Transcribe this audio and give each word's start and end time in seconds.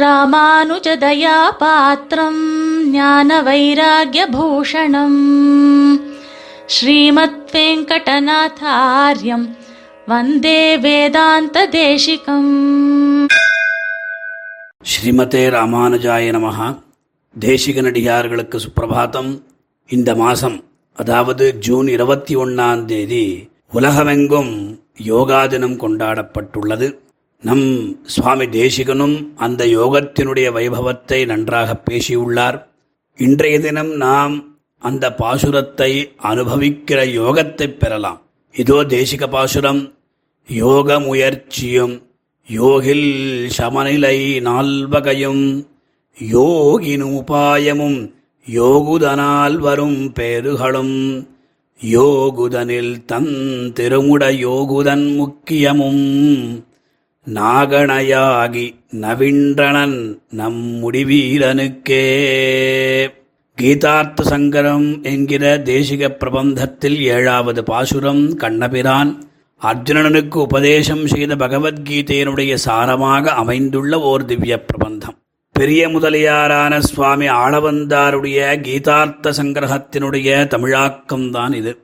ராமானுஜதயாபாத்திரம் 0.00 2.40
ஞான 2.90 3.42
வைராகியபூஷணம் 3.42 5.18
ஸ்ரீமத் 6.66 7.52
வெங்கடநாதாரியம் 7.52 9.56
வந்தே 10.06 10.76
வேதாந்த 10.76 11.68
தேசிகம் 11.68 13.28
ஸ்ரீமதே 14.80 15.48
ராமானுஜாய 15.48 16.32
நமகா 16.32 16.78
தேசிக 17.36 17.82
நடிகார்களுக்கு 17.82 18.58
சுப்பிரபாதம் 18.58 19.42
இந்த 19.90 20.14
மாதம் 20.14 20.64
அதாவது 20.98 21.58
ஜூன் 21.58 21.88
இருபத்தி 21.88 22.36
ஒன்றாம் 22.36 22.84
தேதி 22.84 23.48
உலகமெங்கும் 23.72 24.84
யோகா 25.04 25.46
தினம் 25.46 25.80
கொண்டாடப்பட்டுள்ளது. 25.80 27.05
நம் 27.42 27.66
சுவாமி 28.04 28.46
தேசிகனும் 28.58 29.16
அந்த 29.36 29.62
யோகத்தினுடைய 29.78 30.48
வைபவத்தை 30.56 31.18
நன்றாக 31.26 31.70
பேசியுள்ளார். 31.88 32.58
இன்றைய 33.18 33.56
தினம் 33.60 33.92
நாம் 34.04 34.34
அந்த 34.82 35.04
பாசுரத்தை 35.18 35.90
அனுபவிக்கிற 36.30 37.00
யோகத்தை 37.20 37.68
பெறலாம். 37.76 38.20
இதோ 38.54 38.78
தேசிக 38.94 39.28
பாசுரம் 39.28 39.82
யோக 40.48 40.98
முயற்சியும் 41.00 41.94
யோகில் 42.48 43.08
சமநிலை 43.48 44.18
நால்வகையும் 44.40 45.44
யோகின் 46.18 47.06
உபாயமும் 47.18 47.98
யோகுதனால் 48.46 49.56
வரும் 49.58 50.00
பேறுகளும் 50.18 50.96
யோகுதனில் 51.80 52.94
தன் 53.04 53.34
திருமுட 53.78 54.24
யோகுதன் 54.46 55.06
முக்கியமும் 55.16 56.04
நாகணையாகி 57.34 58.74
நவின்றனன் 59.00 60.18
நம் 60.30 60.62
முடிவீரனுக்கே 60.82 62.02
கீதார்த்த 63.62 64.22
சங்கரம் 64.30 65.02
என்கிற 65.02 65.58
தேசிக 65.58 66.08
பிரபந்தத்தில் 66.08 66.98
ஏழாவது 66.98 67.64
பாசுரம் 67.64 68.36
கண்ணபிரான் 68.36 69.22
அர்ஜுனனுக்கு 69.62 70.34
உபதேசம் 70.34 71.06
செய்த 71.06 71.36
பகவத்கீதையினுடைய 71.36 72.56
சாரமாக 72.64 73.26
அமைந்துள்ள 73.26 74.00
ஓர் 74.00 74.24
திவ்ய 74.24 74.64
பிரபந்தம். 74.64 75.16
பெரிய 75.52 75.88
முதலியாரான 75.88 76.80
சுவாமி 76.80 77.28
ஆளவந்தாருடைய 77.28 78.60
கீதார்த்த 78.60 79.30
சங்கிரகத்தினுடைய 79.30 80.44
தமிழாக்கம்தான் 80.54 81.54
இது. 81.54 81.78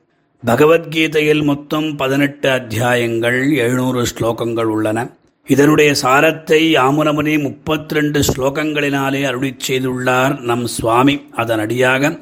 பகவத்கீதையில் 0.47 1.43
மொத்தம் 1.43 1.97
பதினெட்டு 1.97 2.51
அத்தியாயங்கள் 2.51 3.53
எழுநூறு 3.53 4.07
ஸ்லோகங்கள் 4.15 4.71
உள்ளன. 4.77 5.17
இதனுடைய 5.47 5.95
சாரத்தை 6.03 6.75
யாமுனமுனி 6.75 7.41
முப்பத்தி 7.43 7.95
ரெண்டு 7.95 8.21
ஸ்லோகங்களினாலே 8.21 9.27
அருளி 9.27 9.57
செய்துள்ளார் 9.69 10.41
நம் 10.41 10.67
சுவாமி. 10.67 11.21
அதனடியாக 11.37 12.21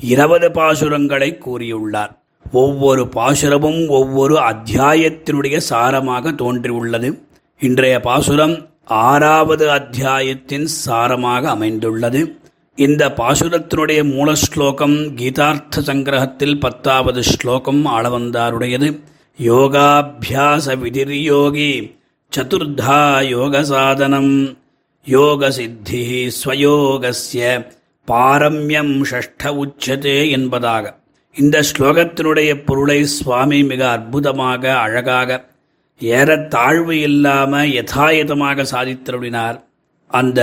இருபது 0.00 0.48
பாசுரங்களை 0.48 1.38
கூறியுள்ளார். 1.46 2.12
ஒவ்வொரு 2.52 3.08
பாசுரமும் 3.14 3.88
ஒவ்வொரு 3.88 4.36
அத்தியாயத்தினுடைய 4.36 5.60
சாரமாக 5.70 6.34
தோன்றியுள்ளது. 6.34 7.22
இன்றைய 7.60 8.00
பாசுரம் 8.00 8.68
ஆறாவது 8.84 9.70
அத்தியாயத்தின் 9.70 10.68
சாரமாக 10.86 11.42
அமைந்துள்ளது. 11.42 12.38
இந்த 12.76 13.08
பாசுரத்தினுடைய 13.08 14.14
மூல 14.14 14.34
ஸ்லோகம் 14.34 14.96
கீதார்த்த 15.16 15.80
சங்கிரகத்தில் 15.80 16.60
பத்தாவது 16.60 17.22
ஸ்லோகம் 17.22 17.86
ஆளவந்தாருடையது. 17.86 19.00
யோகாபியாச 19.38 20.76
விதிர்யோகி 20.76 21.96
சதுர்தா 22.32 23.02
யோக 23.34 23.60
சாதனம் 23.68 24.32
யோக 25.06 25.50
சித்தி 25.50 26.00
ஸ்வயோகஸ்ய 26.38 27.44
பாரம்யம் 28.08 28.92
ஷஷ்ட 29.10 29.52
உச்சதே 29.62 30.18
என்பதாக. 30.36 30.84
இந்த 31.36 31.56
ஸ்லோகத்தினுடைய 31.70 32.50
பொருளை 32.66 32.98
சுவாமி 33.14 33.60
மிக 33.70 33.82
அற்புதமாக 33.90 34.62
அழகாக 34.84 35.38
ஏறத்தாழ்வு 36.00 36.94
இல்லாமல் 37.08 37.72
யதாயதமாக 37.78 38.66
சாதித்தருளினார். 38.72 39.58
அந்த 40.10 40.40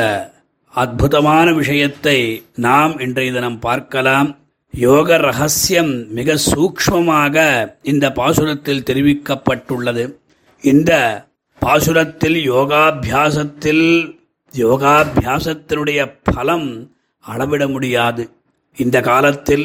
அற்புதமான 0.73 1.47
விஷயத்தை 1.53 2.17
நாம் 2.67 2.95
இன்றைய 2.99 3.31
தினம் 3.31 3.59
பார்க்கலாம். 3.59 4.31
யோக 4.73 5.17
ரகசியம் 5.17 5.93
மிக 6.19 6.37
சூக்ஷ்மமாக 6.49 7.45
இந்த 7.83 8.05
பாசுரத்தில் 8.19 8.85
தெரிவிக்கப்பட்டுள்ளது. 8.89 10.05
இந்த 10.63 10.91
பாசுரத்தில் 11.65 12.37
யோகாபியாசத்தில் 12.53 13.85
யோகாபியாசத்தினுடைய 14.53 15.99
பலம் 16.23 16.67
அளவிட 17.25 17.67
முடியாது. 17.67 18.23
இந்த 18.77 18.97
காலத்தில் 19.07 19.63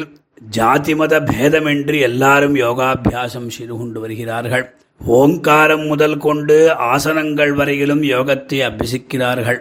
ஜாதி 0.57 0.93
மத 0.95 1.19
பேதமின்றி 1.19 1.97
எல்லாரும் 1.99 2.55
யோகாபியாசம் 2.55 3.47
செய்து 3.47 3.73
கொண்டு 3.77 3.99
வருகிறார்கள். 3.99 4.65
ஓங்காரம் 5.01 5.85
முதல் 5.85 6.17
கொண்டு 6.17 6.57
ஆசனங்கள் 6.93 7.53
வரையிலும் 7.59 8.03
யோகத்தை 8.13 8.59
அபிசிக்கிறார்கள் 8.69 9.59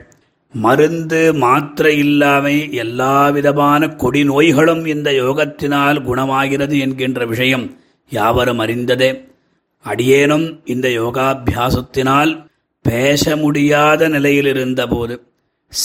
மருந்து 0.54 1.22
மாத்திரை 1.44 1.94
இல்லாமை 1.98 2.56
எல்லா 2.84 3.16
விதமான 3.28 3.88
கொடி 4.04 4.22
நோய்களும் 4.24 4.84
இந்த 4.86 5.10
யோகத்தினால் 5.22 6.04
குணமாகிறது 6.08 6.78
என்கின்ற 6.78 7.26
விஷயம் 7.26 7.66
யாவரும் 8.12 8.58
அறிந்ததே. 8.58 9.10
அடியேனும் 9.82 10.60
இந்த 10.64 10.88
யோகாபியாசத்தினால் 10.88 12.46
பேச 12.82 13.36
முடியாத 13.36 14.08
நிலையில் 14.08 14.46
இருந்தபோது 14.46 15.22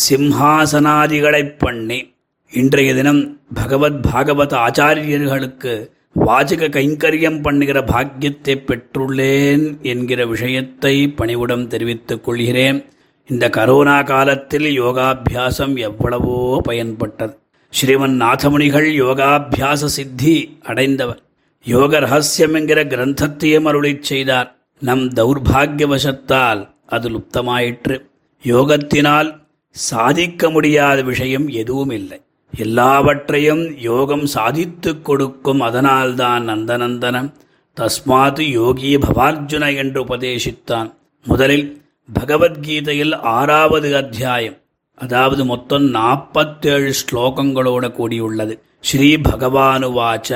சிம்ஹாசனாதிகளைப் 0.10 1.58
பண்ணி 1.58 2.14
இன்றைய 2.52 2.94
தினம் 2.94 3.40
பகவத் 3.54 4.06
பாகவத 4.06 4.54
ஆச்சாரியர்களுக்கு 4.68 5.90
வாச்சக 6.26 6.68
கைங்கரியம் 6.70 7.42
பண்ணுகிற 7.42 7.84
பாக்கியத்தை 7.84 8.64
பெற்றுள்ளேன் 8.68 9.82
என்கிற 9.82 10.26
விஷயத்தை 10.26 11.08
பணிவுடன் 11.08 11.68
தெரிவித்துக் 11.68 12.24
கொள்கிறேன். 12.24 12.86
இந்த 13.28 13.50
கரோனா 13.50 14.06
காலத்தில் 14.06 14.82
யோகாபியாசம் 14.82 15.78
எவ்வளவோ 15.78 16.62
பயன்பட்டது. 16.70 17.36
ஸ்ரீமன் 17.82 18.18
நாதமுனிகள் 18.22 18.90
யோகாபியாச 19.02 19.86
சித்தி 19.88 20.58
அடைந்தவர். 20.64 21.22
யோக 21.66 22.00
ரகசியம் 22.00 22.54
என்கிற 22.54 22.84
கிரந்தத்தையும் 22.84 23.68
அருளிச் 23.70 24.02
செய்தார். 24.02 24.56
நம் 24.80 25.06
தௌர்பாகியவசத்தால் 25.10 26.70
அது 26.88 27.10
லுப்தமாயிற்று. 27.10 27.96
யோகத்தினால் 28.44 29.30
சாதிக்க 29.70 30.50
முடியாத 30.50 31.02
விஷயம் 31.02 31.48
எதுவும் 31.48 31.90
இல்லை 31.90 32.22
எல்லாவற்றையும் 32.58 33.64
யோகம் 33.80 34.26
சாதித்து 34.26 35.02
கொடுக்கும் 35.02 35.62
அதனால்தான் 35.62 36.50
நந்தநந்தனம் 36.50 37.32
தஸ்மாது 37.78 38.44
யோகி 38.50 38.98
பவார்ஜுன 38.98 39.76
என்று 39.76 40.04
உபதேசித்தான். 40.04 40.94
முதலில் 41.26 41.82
பகவத்கீதையில் 42.20 43.16
ஆறாவது 43.16 43.96
அத்தியாயம் 43.96 44.58
அதாவது 44.96 45.46
மொத்தம் 45.46 45.94
நாற்பத்தேழு 45.94 46.94
ஸ்லோகங்களோடு 47.02 47.90
கூடியுள்ளது. 48.00 48.60
ஸ்ரீ 48.80 49.16
பகவானுவாச்ச. 49.16 50.32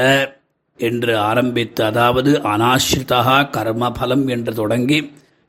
என்று 0.80 1.18
ஆரம்பித்து 1.18 1.84
அதாவது 1.84 2.32
அனாஸ்ரிதா 2.44 3.38
கர்மபலம் 3.56 4.26
என்று 4.28 4.54
தொடங்கி 4.54 5.00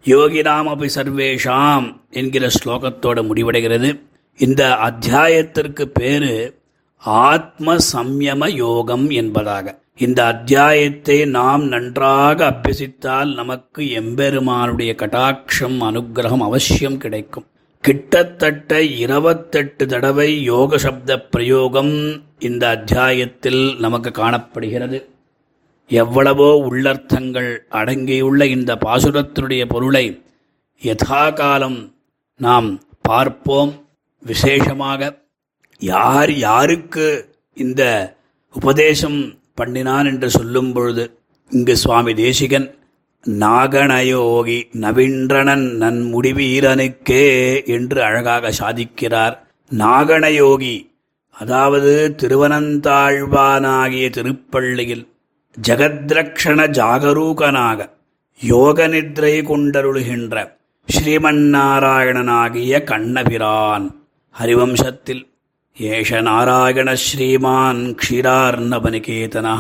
யோகினாமபி 0.04 0.88
சர்வேஷாம் 0.94 1.86
என்கிற 2.10 2.48
ஸ்லோகத்தோடு 2.56 3.22
முடிவடைகிறது. 3.30 3.91
இந்த 4.38 4.62
அத்தியாயத்திற்கு 4.88 5.84
பேரு 5.98 6.32
ஆத்ம 6.98 7.76
சம்யம 7.92 8.48
யோகம் 8.54 9.06
என்பதாக. 9.10 9.78
இந்த 9.96 10.20
அத்தியாயத்தை 10.24 11.16
நாம் 11.24 11.64
நன்றாக 11.64 12.38
அபியசித்தால் 12.50 13.34
நமக்கு 13.34 13.82
எம்பெருமானுடைய 13.92 14.94
கட்டாட்சம் 14.97 15.78
அனுகிரகம் 15.88 16.47
அவசியம் 16.48 16.98
கிடைக்கும். 16.98 17.47
கிட்டத்தட்ட 17.84 18.83
இருபத்தெட்டு 18.83 19.86
தடவை 19.86 20.30
யோக 20.42 20.78
சப்த 20.78 21.21
பிரயோகம் 21.21 21.94
இந்த 22.38 22.68
அத்தியாயத்தில் 22.68 23.62
நமக்கு 23.78 24.10
காணப்படுகிறது. 24.10 24.98
எவ்வளவோ 25.91 26.48
உள்ளர்த்தங்கள் 26.69 27.51
அடங்கியுள்ள 27.71 28.42
இந்த 28.47 28.72
பாசுரத்தினுடைய 28.84 29.63
பொருளை 29.66 30.04
யதாகாலம் 30.83 31.81
நாம் 32.41 32.69
பார்ப்போம். 33.03 33.72
விசேஷமாக 34.22 35.10
யார் 35.81 36.33
யாருக்கு 36.48 37.07
இந்த 37.57 37.83
உபதேசம் 38.54 39.21
பண்ணினான் 39.54 40.04
என்று 40.04 40.31
சொல்லும் 40.31 40.72
பொழுது 40.72 41.04
இங்கு 41.51 41.75
சுவாமி 41.77 42.13
தேசிகன் 42.15 42.69
நாகணயோகி 43.25 44.59
நவீன்றனன் 44.84 45.66
நன் 45.83 46.01
முடிவீரனுக்கே 46.13 47.27
என்று 47.77 47.98
அழகாக 48.03 48.53
சாதிக்கிறார். 48.60 49.34
நாகணயோகி 49.71 50.77
அதாவது 51.36 51.93
திருவனந்தாழ்வானாகிய 52.22 54.07
திருப்பள்ளியில் 54.16 55.04
ஜகத்ரக்ஷண 55.56 56.58
ஜாகரூகனாக 56.78 57.88
யோக 58.41 58.78
நித்ரை 58.88 59.34
கொண்டருளுகின்ற 59.48 60.34
ஸ்ரீமன்னாராயணனாகிய 60.88 62.72
கண்ணபிரான். 62.91 63.86
ஹரிவம்சத்தில் 64.36 65.22
ஏஷ 65.76 66.10
நாராயண 66.28 66.88
ஸ்ரீமான் 67.04 67.82
க்ஷீரார்ணவனிகேதனா 68.02 69.54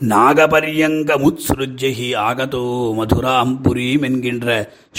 நாகபரியங்கமுத்ஸ்ருஜ்யஹி 0.00 2.08
ஆகதோ 2.26 2.64
மதுராம் 2.98 3.54
புரீம் 3.64 4.04
என்கின்ற 4.08 4.46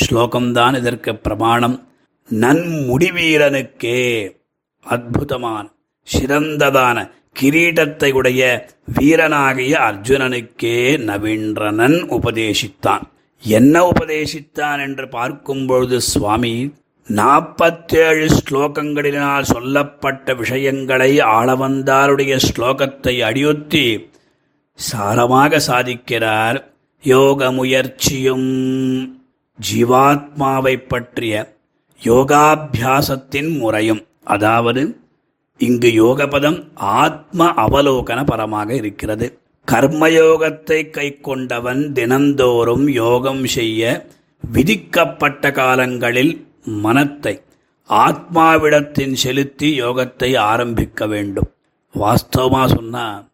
ஸ்லோகம்தான் 0.02 0.76
இதற்கு 0.80 1.12
பிரமாணம். 1.26 1.78
நன்முடிவீரனுக்கே 2.30 4.02
அற்புதமான 4.86 5.66
சிறந்ததான 6.08 6.98
கிரீடத்தை 7.36 8.12
உடைய 8.12 8.42
வீரனாகிய 9.00 9.74
அர்ஜுனனுக்கே 9.90 10.78
நவீன்றனன் 11.10 11.98
உபதேசித்தான். 12.18 13.04
என்ன 13.44 13.92
உபதேசித்தான் 13.92 14.80
என்று 14.80 15.10
பார்க்கும் 15.10 15.66
பொழுது 15.66 16.02
சுவாமி 16.02 16.74
நாற்பத்தேழு 17.08 18.28
ஸ்லோகங்களினால் 18.38 19.50
சொல்லப்பட்ட 19.54 20.34
விஷயங்களை 20.34 21.20
ஆளவந்தாருடைய 21.20 22.34
ஸ்லோகத்தை 22.48 23.16
அடியொத்தி 23.30 23.86
சாரமாக 24.80 25.62
சாதிக்கிறார். 25.68 26.60
யோக 27.04 27.52
முயற்சியும் 27.52 28.50
ஜீவாத்மாவை 29.60 30.76
பற்றிய 30.88 31.36
யோகாபியாசத்தின் 32.02 33.58
முறையும். 33.58 34.04
அதாவது 34.24 34.82
இங்கு 35.68 35.90
யோகபதம் 36.04 36.60
ஆத்ம 36.74 37.48
அவலோகன 37.66 38.20
பரமாக 38.26 38.70
இருக்கிறது. 38.70 39.40
கர்மயோகத்தை 39.72 40.90
கை 40.90 41.20
கொண்டவன் 41.20 41.94
தினந்தோறும் 41.94 42.88
யோகம் 42.88 43.46
செய்ய 43.46 44.10
விதிக்கப்பட்ட 44.52 45.52
காலங்களில் 45.52 46.48
மனத்தை 46.64 47.42
ஆத்மாவிடத்தின் 47.90 49.14
செலுத்தி 49.14 49.70
யோகத்தை 49.82 50.38
ஆரம்பிக்க 50.38 51.08
வேண்டும். 51.08 51.50
வாஸ்தவமாக 51.96 52.68
சொன்னால் 52.68 53.26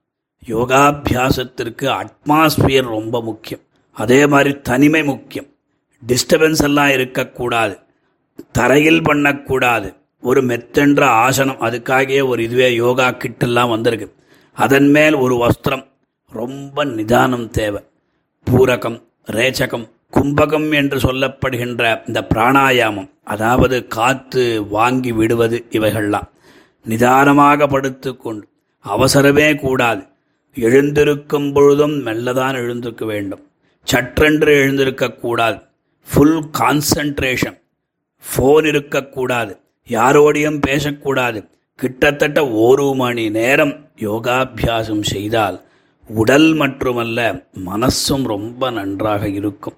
யோகாபியாசத்திற்கு 0.47 1.87
அட்மாஸ்பியர் 2.01 2.93
ரொம்ப 2.97 3.21
முக்கியம். 3.21 3.63
அதே 3.91 4.27
மாதிரி 4.27 4.61
தனிமை 4.61 5.03
முக்கியம். 5.03 5.49
டிஸ்டர்பன்ஸ் 6.07 6.63
எல்லாம் 6.63 6.89
இருக்கக்கூடாது. 6.89 7.79
தரையில் 8.51 9.03
பண்ணக்கூடாது. 9.03 9.89
ஒரு 10.21 10.43
மெத்தென்ற 10.43 11.01
ஆசனம் 11.01 11.61
அதுக்காகவே 11.61 12.27
ஒரு 12.27 12.43
இதுவே 12.43 12.73
யோகா 12.73 13.09
கிட்டெல்லாம் 13.09 13.69
வந்திருக்கு. 13.69 14.13
அதன் 14.53 14.89
மேல் 14.89 15.13
ஒரு 15.13 15.35
வஸ்திரம் 15.35 15.87
ரொம்ப 16.31 16.85
நிதானம் 16.85 17.49
தேவை. 17.49 17.81
பூரகம் 18.51 19.03
ரேச்சகம் 19.25 19.89
கும்பகம் 20.11 20.73
என்று 20.73 20.97
சொல்லப்படுகின்ற 20.97 22.07
இந்த 22.07 22.27
பிராணாயாமம் 22.33 23.09
அதாவது 23.23 23.87
காத்து 23.87 24.67
வாங்கி 24.67 25.11
விடுவது 25.11 25.65
இவைகள்லாம். 25.71 26.27
நிதானமாக 26.85 27.67
படுத்துக்கொண்டு 27.67 28.47
அவசரமே 28.85 29.55
கூடாது. 29.55 30.03
எழுந்திருக்கும் 30.55 31.53
பொழுதும் 31.53 32.05
மெல்லதான் 32.05 32.53
எழுந்திருக்க 32.53 33.05
வேண்டும். 33.05 33.49
சற்றென்று 33.93 34.51
எழுந்திருக்கக்கூடாது 34.61 35.63
ஃபுல் 36.07 36.49
கான்சன்ட்ரேஷன் 36.59 37.57
ஃபோன் 38.23 38.65
இருக்கக்கூடாது 38.65 39.61
யாரோடையும் 39.87 40.61
பேசக்கூடாது. 40.61 41.49
கிட்டத்தட்ட 41.75 42.49
ஒரு 42.49 42.93
மணி 42.95 43.29
நேரம் 43.29 43.89
யோகாபியாசம் 43.95 45.01
செய்தால் 45.01 45.65
உடல் 46.07 46.53
மட்டுமல்ல 46.53 47.47
மனசும் 47.65 48.23
ரொம்ப 48.23 48.69
நன்றாக 48.69 49.29
இருக்கும். 49.29 49.77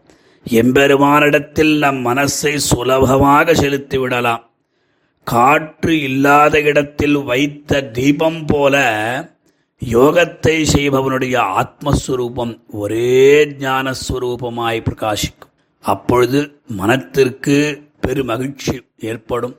எம்பெருமானிடத்தில் 0.50 1.78
நம் 1.78 2.06
மனசை 2.06 2.56
சுலபமாக 2.56 3.54
செலுத்தி 3.54 3.98
விடலாம். 3.98 4.50
காற்று 5.24 6.02
இல்லாத 6.02 6.62
இடத்தில் 6.62 7.18
வைத்த 7.24 7.82
தீபம் 7.82 8.46
போல 8.48 8.76
யோகத்தை 9.92 10.66
செய்பவனுடைய 10.74 11.62
ஆத்மஸ்வரூபம் 11.62 12.60
ஒரே 12.72 13.46
ஞானஸ்வரூபமாய் 13.46 14.86
பிரகாசிக்கும். 14.90 15.54
அப்பொழுது 15.82 16.62
மனத்திற்கு 16.68 17.82
பெருமகிழ்ச்சி 18.08 18.80
ஏற்படும். 19.00 19.56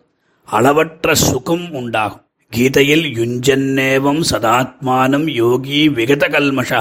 அளவற்ற 0.51 1.15
சுகம் 1.15 1.73
உண்டாகும். 1.73 2.25
கீதையில் 2.49 3.05
யுஞ்சன்னேவம் 3.19 4.23
சதாத்மானம் 4.31 5.27
யோகி 5.35 5.89
விகதகல்மஷா. 5.89 6.81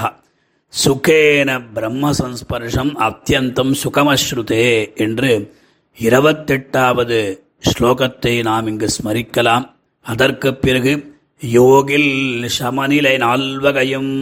சுகேன 0.85 1.59
பிரம்ம 1.73 2.11
சம்ஸ்பர்ஷம் 2.11 2.91
அத்தியந்தம் 3.07 3.73
சுகமஸ்ருதே 3.83 4.95
என்று 4.95 5.53
இருபத்தெட்டாவது 5.99 7.39
ஸ்லோகத்தை 7.69 8.43
நாம் 8.43 8.67
இங்கு 8.67 8.87
ஸ்மரிக்கலாம். 8.87 9.65
அதற்கு 10.01 10.55
பிறகு 10.55 11.17
யோகில் 11.39 12.11
சமநிலை 12.47 13.17
நால்வகையும். 13.17 14.13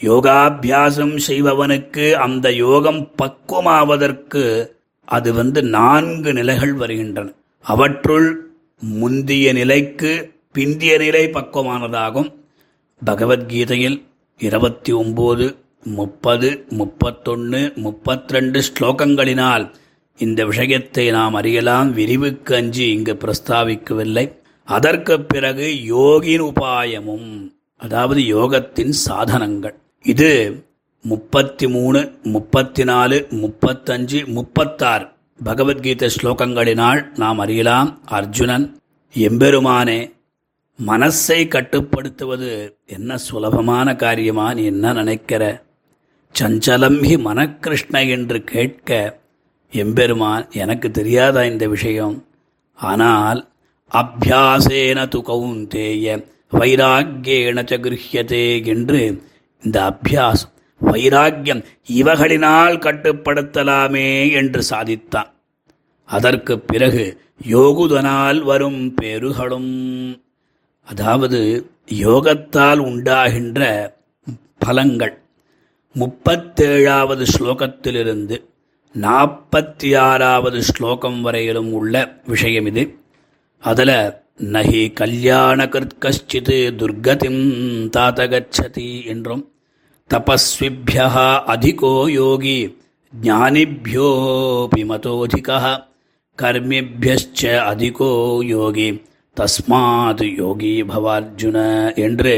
யோகாபியாசம் 0.00 1.16
செய்பவனுக்கு 1.26 2.12
அந்த 2.12 2.52
யோகம் 2.52 3.10
பக்குவமாவதற்கு 3.22 4.66
அது 5.04 5.34
வந்து 5.34 5.62
நான்கு 5.62 6.32
நிலைகள் 6.32 6.72
வருகின்றன. 6.72 7.32
அவற்றுள் 7.62 8.47
முந்திய 8.80 9.52
நிலைக்கு 9.52 10.32
பிந்திய 10.54 10.98
நிலை 10.98 11.26
பக்குவமானதாகும். 11.26 12.34
பகவத்கீதையில் 13.06 14.02
இருபத்தி 14.38 14.92
ஒம்பது 14.92 15.54
முப்பது 15.84 16.64
முப்பத்தொன்று 16.68 17.72
முப்பத்திரண்டு 17.76 18.62
ஸ்லோகங்களினால் 18.62 19.70
இந்த 20.18 20.44
விஷயத்தை 20.44 21.10
நாம் 21.10 21.34
அறியலாம். 21.34 21.94
விரிவுக்கு 21.96 22.54
அஞ்சு 22.54 22.90
இங்கு 22.90 23.14
பிரஸ்தாவிக்கவில்லை. 23.14 24.38
அதற்கு 24.64 25.20
பிறகு 25.20 25.66
யோகின் 25.86 26.52
உபாயமும் 26.52 27.50
அதாவது 27.76 28.20
யோகத்தின் 28.20 28.88
சாதனங்கள். 28.88 29.74
இது 30.02 30.64
முப்பத்தி 31.02 31.68
மூணு 31.68 32.12
முப்பத்தி 32.22 32.84
நாலு 32.84 33.26
முப்பத்தஞ்சு 33.30 34.26
முப்பத்தாறு. 34.26 35.08
பகவத்கீதை 35.44 36.08
ஸ்லோகங்களினால் 36.16 37.00
நாம் 37.16 37.38
அறியலாம் 37.38 37.90
அர்ஜுனன் 38.04 38.66
எம்பெருமானே 39.14 40.00
மனசை 40.78 41.48
கட்டுப்படுத்துவது 41.48 42.50
என்ன 42.86 43.18
சுலபமான 43.18 43.96
காரியமா? 43.96 44.54
நீ 44.54 44.64
என்ன 44.64 44.92
நினைக்கிற? 44.92 45.42
சஞ்சலம் 46.34 46.98
ஹி 47.02 47.16
மனக்கிருஷ்ண 47.26 48.08
என்று 48.08 48.44
கேட்க 48.44 48.90
எம்பெருமான் 49.72 50.44
எனக்கு 50.52 50.90
தெரியாதா 50.90 51.44
இந்த 51.44 51.66
விஷயம்? 51.68 52.16
ஆனால் 52.78 53.40
அபியாசேன 53.92 55.06
து 55.06 55.20
கவுந்தேய 55.28 56.06
வைராக்கியேன 56.52 57.64
ச 57.70 57.78
கிருஹ்யதே 57.84 58.64
என்று 58.64 59.00
இந்த 59.62 59.76
அபியாசம் 59.90 60.54
வைராக்கியம். 60.78 61.64
இவகளினால் 61.92 62.78
கட்டுப்படுத்தலாமே 62.78 64.32
என்று 64.32 64.62
சாதித்தான். 64.70 65.30
அதற்கு 66.04 66.60
பிறகு 66.60 67.20
யோகுதனால் 67.50 68.42
வரும் 68.42 68.94
பேறுகளும் 69.02 69.72
அதாவது 70.84 71.70
யோகத்தால் 71.92 72.78
உண்டாகின்ற 72.78 73.62
பலங்கள். 74.58 75.18
முப்பத்தேழாவது 75.98 77.26
ஸ்லோகத்திலிருந்து 77.38 78.44
நாற்பத்தி 79.00 79.98
ஆறாவது 79.98 80.62
ஸ்லோகம் 80.62 81.22
வரையிலும் 81.22 81.72
உள்ள 81.72 82.20
விஷயம் 82.26 82.66
இது. 82.66 82.96
அதில் 83.58 84.12
நகி 84.38 84.92
கல்யாண 84.92 85.66
கஷ்டித் 85.66 86.74
துர்கதிம் 86.80 87.42
தாத்தகச்சதி 87.96 89.06
என்றும் 89.06 89.52
தபஸ்விபியா 90.10 91.06
அதிகோ 91.46 91.92
யோகி 92.12 92.58
ஜானிபியோபி 93.12 94.82
மதோதிக 94.84 95.50
கர்மிபியச்ச 96.38 97.40
அதிகோ 97.64 98.10
யோகி 98.46 98.88
தஸ்மாத் 99.36 100.24
யோகி 100.38 100.72
பவார்ஜுன 100.82 101.58
என்று 101.96 102.34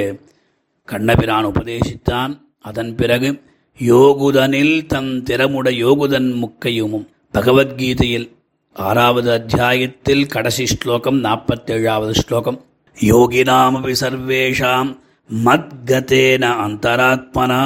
கண்ணபிரான் 0.89 1.49
உபதேசித்தான் 1.51 2.33
அதன் 2.61 2.93
பிறகு 2.95 3.31
யோகுதனில் 3.79 4.77
தன் 4.87 5.13
திறமுட 5.23 5.69
யோகுதன் 5.77 6.31
முக்கையுமும் 6.43 7.07
பகவத்கீதையில் 7.35 8.29
ஆறாவது 8.77 9.31
அத்தியாயத்தில் 9.33 10.27
கடைசி 10.27 10.67
ஸ்லோகம் 10.67 11.21
நாற்பத்தேழாவது 11.25 12.17
ஸ்லோகம் 12.21 12.59
யோகினாமபி 12.97 13.95
சர்வேஷாம் 14.03 14.91
மத்கதேன 15.31 16.45
அந்தராத்மனா 16.67 17.59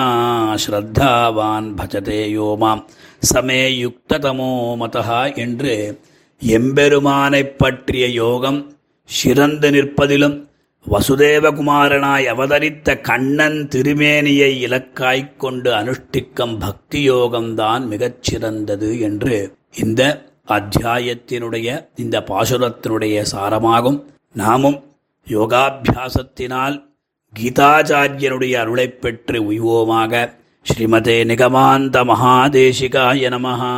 ஸ்ரத்தாவான் 0.66 1.74
பஜதே 1.74 2.38
யோமாம் 2.38 2.84
சமே 3.32 3.60
யுக்ததமோ 3.84 4.76
மதா 4.76 5.36
என்று 5.36 6.00
எம்பெருமானைப் 6.46 7.58
பற்றிய 7.58 8.06
யோகம் 8.06 8.76
சிறந்து 9.04 9.70
நிற்பதிலும் 9.70 10.48
வசுதேவகுமாரனாய் 10.90 12.24
அவதரித்த 12.24 13.00
கண்ணன் 13.00 13.68
திருமேனியை 13.74 14.50
இலக்காய்க் 14.66 15.36
கொண்டு 15.36 15.72
அனுஷ்டிக்கும் 15.72 16.58
பக்தி 16.58 17.10
யோகம்தான் 17.10 17.86
மிகச் 17.86 18.22
சிறந்தது 18.22 19.00
என்று 19.00 19.56
இந்த 19.74 20.32
அத்தியாயத்தினுடைய 20.48 21.86
இந்த 21.96 22.20
பாசுரத்தினுடைய 22.20 23.24
சாரமாகும். 23.32 24.02
நாமும் 24.32 24.84
யோகாபியாசத்தினால் 25.28 26.92
கீதாச்சாரியனுடைய 27.33 28.53
அருளைப் 28.61 28.97
பெற்று 29.01 29.39
உய்வோமாக 29.49 30.13
ஸ்ரீமதே 30.65 31.17
நிகமாந்த 31.31 31.97
மகாதேசிகாய 32.11 33.29
நமஹா 33.35 33.73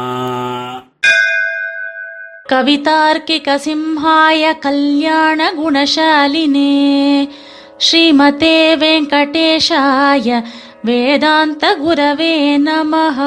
कवितार्किकसिंहाय 3.13 4.43
कल्याणगुणशालिने 4.63 5.43
श्रीमते 7.79 8.55
वेङ्कटेशाय 8.75 10.27
वेदान्तगुरवे 10.85 12.33
नमः 12.65 13.19